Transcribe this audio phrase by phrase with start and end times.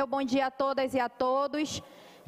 [0.00, 1.82] meu bom dia a todas e a todos.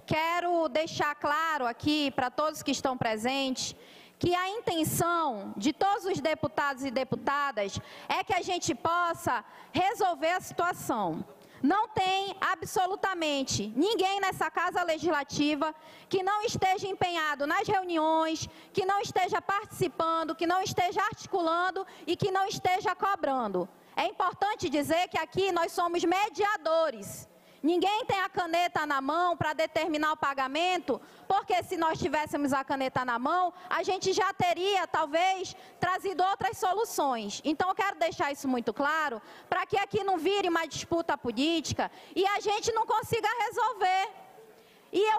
[0.04, 3.74] Quero deixar claro aqui para todos que estão presentes
[4.18, 9.42] que a intenção de todos os deputados e deputadas é que a gente possa
[9.72, 11.24] resolver a situação.
[11.62, 15.74] Não tem absolutamente ninguém nessa casa legislativa
[16.10, 22.16] que não esteja empenhado nas reuniões, que não esteja participando, que não esteja articulando e
[22.16, 23.66] que não esteja cobrando.
[23.96, 27.31] É importante dizer que aqui nós somos mediadores.
[27.62, 32.64] Ninguém tem a caneta na mão para determinar o pagamento, porque se nós tivéssemos a
[32.64, 37.40] caneta na mão, a gente já teria, talvez, trazido outras soluções.
[37.44, 41.90] Então, eu quero deixar isso muito claro, para que aqui não vire uma disputa política
[42.16, 44.21] e a gente não consiga resolver.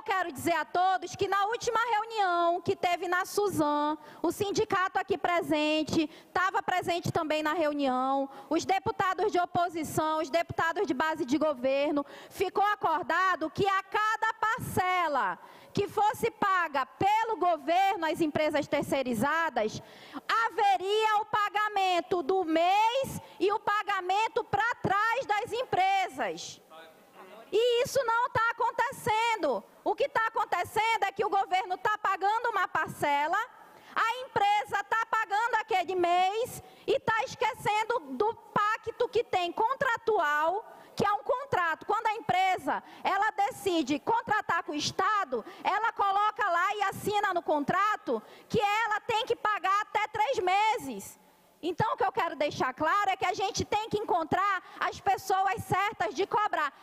[0.04, 5.00] Eu quero dizer a todos que na última reunião que teve na Suzan, o sindicato
[5.00, 11.24] aqui presente, estava presente também na reunião, os deputados de oposição, os deputados de base
[11.24, 15.40] de governo, ficou acordado que a cada parcela
[15.72, 19.82] que fosse paga pelo governo às empresas terceirizadas,
[20.46, 26.62] haveria o pagamento do mês e o pagamento para trás das empresas.
[27.56, 29.64] E isso não está acontecendo.
[29.84, 33.38] O que está acontecendo é que o governo está pagando uma parcela,
[33.94, 40.66] a empresa está pagando aquele mês e está esquecendo do pacto que tem contratual,
[40.96, 41.86] que é um contrato.
[41.86, 47.44] Quando a empresa ela decide contratar com o Estado, ela coloca lá e assina no
[47.44, 51.20] contrato que ela tem que pagar até três meses.
[51.66, 55.00] Então, o que eu quero deixar claro é que a gente tem que encontrar as
[55.00, 56.74] pessoas certas de cobrar.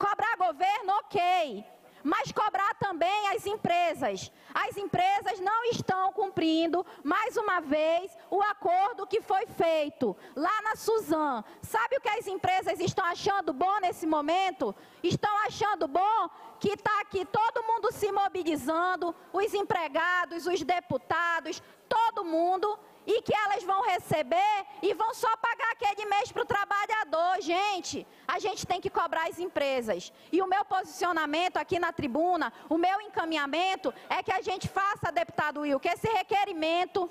[0.00, 1.62] Cobrar governo, ok.
[2.02, 4.32] Mas cobrar também as empresas.
[4.54, 10.74] As empresas não estão cumprindo, mais uma vez, o acordo que foi feito lá na
[10.74, 11.44] Suzan.
[11.60, 14.74] Sabe o que as empresas estão achando bom nesse momento?
[15.02, 22.24] Estão achando bom que está aqui todo mundo se mobilizando, os empregados, os deputados, todo
[22.24, 27.40] mundo e que elas vão receber e vão só pagar aquele mês para o trabalhador.
[27.40, 30.12] Gente, a gente tem que cobrar as empresas.
[30.30, 35.12] E o meu posicionamento aqui na tribuna, o meu encaminhamento é que a gente faça,
[35.12, 37.10] deputado Will, que esse requerimento,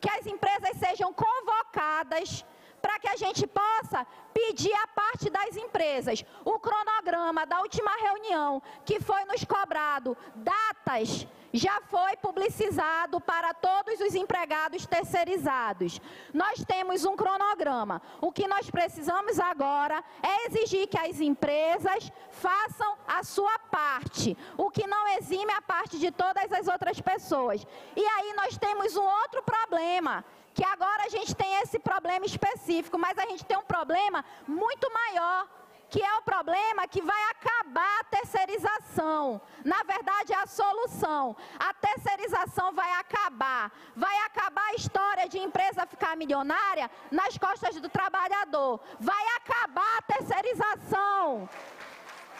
[0.00, 2.44] que as empresas sejam convocadas
[2.80, 8.62] para que a gente possa pedir a parte das empresas o cronograma da última reunião
[8.84, 16.00] que foi nos cobrado, datas já foi publicizado para todos os empregados terceirizados.
[16.32, 18.02] Nós temos um cronograma.
[18.20, 24.70] O que nós precisamos agora é exigir que as empresas façam a sua parte, o
[24.70, 27.66] que não exime a parte de todas as outras pessoas.
[27.94, 30.24] E aí nós temos um outro problema,
[30.54, 34.90] que agora a gente tem esse problema específico, mas a gente tem um problema muito
[34.92, 35.46] maior
[35.88, 39.40] que é o problema que vai acabar a terceirização.
[39.64, 41.36] Na verdade, é a solução.
[41.58, 43.72] A terceirização vai acabar.
[43.94, 48.80] Vai acabar a história de empresa ficar milionária nas costas do trabalhador.
[48.98, 51.48] Vai acabar a terceirização.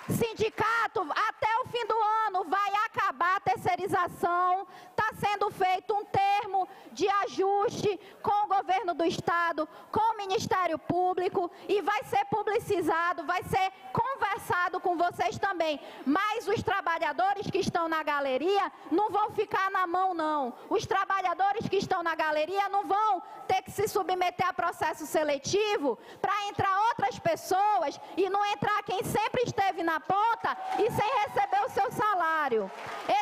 [0.09, 1.95] Sindicato, até o fim do
[2.27, 4.67] ano vai acabar a terceirização.
[4.91, 10.79] Está sendo feito um termo de ajuste com o governo do estado, com o Ministério
[10.79, 15.81] Público e vai ser publicizado, vai ser conversado com vocês também.
[16.05, 20.55] Mas os trabalhadores que estão na galeria não vão ficar na mão, não.
[20.71, 25.99] Os trabalhadores que estão na galeria não vão ter que se submeter a processo seletivo
[26.21, 31.61] para entrar outras pessoas e não entrar quem sempre esteve na ponta e sem receber
[31.65, 32.71] o seu salário.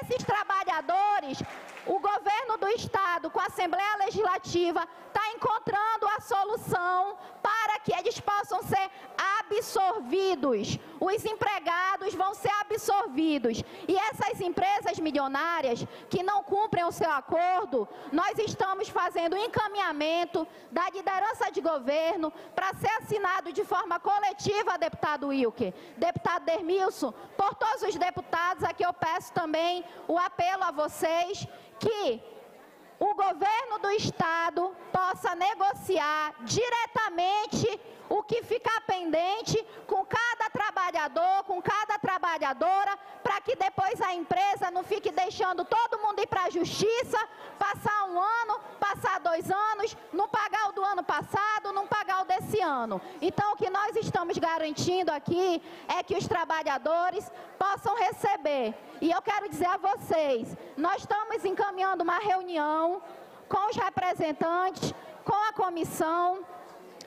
[0.02, 1.42] Esses trabalhadores,
[1.86, 8.18] o governo do estado, com a Assembleia Legislativa, está encontrando a solução para que eles
[8.20, 8.90] possam ser
[9.64, 10.78] absorvidos.
[11.00, 13.62] Os empregados vão ser absorvidos.
[13.88, 20.88] E essas empresas milionárias que não cumprem o seu acordo, nós estamos fazendo encaminhamento da
[20.90, 27.82] liderança de governo para ser assinado de forma coletiva, deputado Wilker, deputado Dermilson, por todos
[27.82, 28.64] os deputados.
[28.64, 31.46] Aqui eu peço também o apelo a vocês
[31.78, 32.22] que
[32.98, 38.42] o governo do estado possa negociar diretamente o que
[39.86, 45.98] com cada trabalhador, com cada trabalhadora, para que depois a empresa não fique deixando todo
[45.98, 47.18] mundo ir para a justiça,
[47.58, 52.24] passar um ano, passar dois anos, não pagar o do ano passado, não pagar o
[52.24, 53.00] desse ano.
[53.20, 58.74] Então, o que nós estamos garantindo aqui é que os trabalhadores possam receber.
[59.00, 63.02] E eu quero dizer a vocês, nós estamos encaminhando uma reunião
[63.48, 66.44] com os representantes, com a comissão,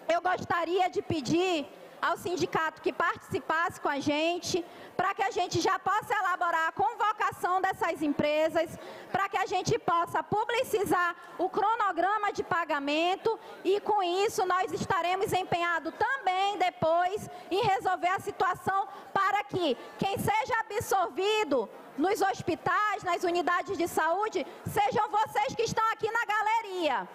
[0.07, 1.67] eu gostaria de pedir
[2.01, 4.63] ao sindicato que participasse com a gente,
[4.95, 8.77] para que a gente já possa elaborar a convocação dessas empresas,
[9.11, 15.31] para que a gente possa publicizar o cronograma de pagamento e com isso nós estaremos
[15.33, 23.23] empenhados também depois em resolver a situação para que quem seja absorvido nos hospitais, nas
[23.23, 27.07] unidades de saúde, sejam vocês que estão aqui na galeria.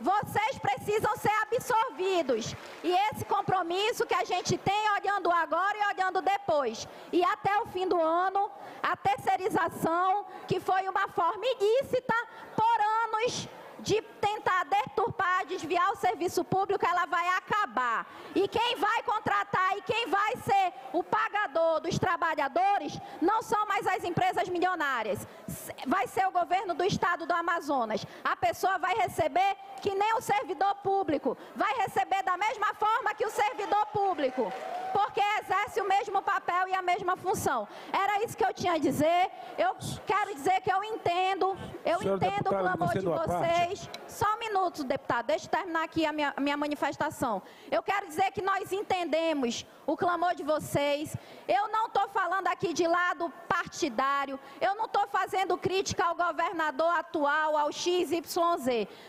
[0.00, 2.56] Vocês precisam ser absorvidos.
[2.82, 6.88] E esse compromisso que a gente tem olhando agora e olhando depois.
[7.12, 8.50] E até o fim do ano,
[8.82, 12.14] a terceirização, que foi uma forma ilícita
[12.56, 13.48] por anos
[13.80, 18.06] de tentar deturpar, desviar o serviço público, ela vai acabar.
[18.34, 23.86] E quem vai contratar e quem vai ser o pagador dos trabalhadores não são mais
[23.86, 25.26] as empresas milionárias.
[25.86, 28.06] Vai ser o governo do estado do Amazonas.
[28.24, 33.24] A pessoa vai receber que nem o servidor público, vai receber da mesma forma que
[33.24, 34.52] o servidor público,
[34.92, 37.66] porque exerce o mesmo papel e a mesma função.
[37.92, 39.30] Era isso que eu tinha a dizer.
[39.56, 39.76] Eu
[40.06, 43.88] quero dizer que eu entendo, eu entendo o clamor de vocês.
[44.06, 47.42] Só um minuto, deputado, deixa eu terminar aqui a minha, a minha manifestação.
[47.70, 51.16] Eu quero dizer que nós entendemos o clamor de vocês.
[51.48, 56.90] Eu não estou falando aqui de lado partidário, eu não estou fazendo crítica ao governador
[56.98, 58.20] atual, ao XYZ.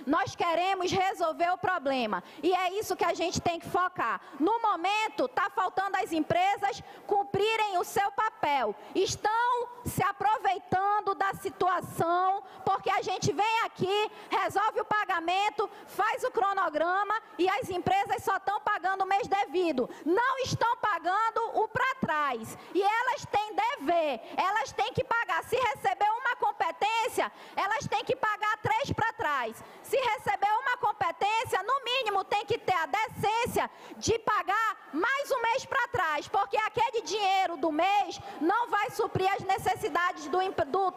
[0.06, 4.22] Nós queremos resolver o problema e é isso que a gente tem que focar.
[4.40, 5.71] No momento, está faltando
[6.02, 8.76] as empresas cumprirem o seu papel.
[8.96, 16.32] Estão se aproveitando da situação, porque a gente vem aqui, resolve o pagamento, faz o
[16.32, 19.90] cronograma e as empresas só estão pagando o mês devido.
[20.06, 22.58] Não estão pagando o para trás.
[22.74, 25.44] E elas têm dever, elas têm que pagar.
[25.44, 29.64] Se receber uma competência, elas têm que pagar três para trás.
[29.84, 35.42] Se receber uma competência, no mínimo tem que ter a decência de pagar mais um
[35.42, 40.92] mês para trás, porque aquele dinheiro do mês não vai suprir as necessidades do, do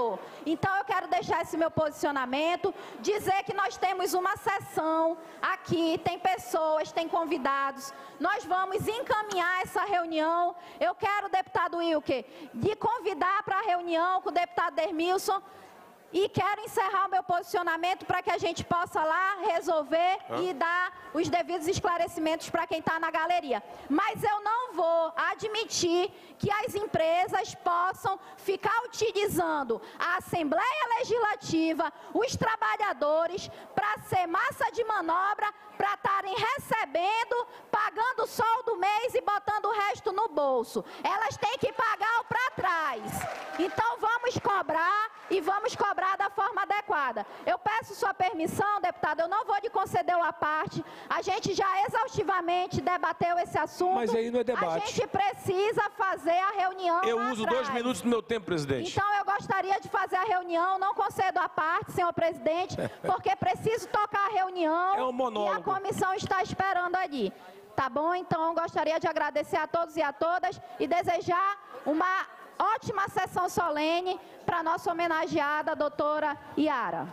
[0.00, 0.18] trabalhador.
[0.46, 6.18] Então eu quero deixar esse meu posicionamento, dizer que nós temos uma sessão aqui, tem
[6.18, 7.92] pessoas, tem convidados.
[8.18, 10.54] Nós vamos encaminhar essa reunião.
[10.78, 12.24] Eu quero, deputado Wilker,
[12.54, 15.40] de convidar para a reunião com o deputado Dermilson
[16.12, 20.40] e quero encerrar o meu posicionamento para que a gente possa lá resolver ah.
[20.40, 23.62] e dar os devidos esclarecimentos para quem está na galeria.
[23.88, 32.34] Mas eu não vou admitir que as empresas possam ficar utilizando a Assembleia Legislativa, os
[32.36, 39.20] trabalhadores, para ser massa de manobra, para estarem recebendo, pagando o sol do mês e
[39.20, 40.84] botando o resto no bolso.
[41.02, 43.02] Elas têm que pagar o para trás.
[43.58, 46.66] Então vamos cobrar e vamos cobrar da forma
[47.10, 47.26] adequada.
[47.44, 50.84] Eu peço sua permissão, deputado, eu não vou lhe conceder uma parte.
[51.08, 53.94] A gente já exaustivamente debateu esse assunto.
[53.94, 54.66] Mas aí não é debate.
[54.66, 57.02] A gente precisa fazer a reunião.
[57.04, 57.66] Eu uso atrás.
[57.66, 58.92] dois minutos do meu tempo, presidente.
[58.92, 63.88] Então eu gostaria de fazer a reunião, não concedo a parte, senhor presidente, porque preciso
[63.88, 64.94] tocar a reunião.
[64.94, 65.56] É um monólogo.
[65.56, 67.32] E a comissão está esperando ali.
[67.76, 68.14] Tá bom?
[68.14, 72.26] Então eu gostaria de agradecer a todos e a todas e desejar uma
[72.60, 77.08] ótima sessão solene para nossa homenageada doutora Iara.